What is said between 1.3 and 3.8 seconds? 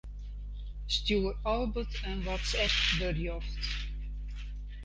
Albert in WhatsApp-berjocht.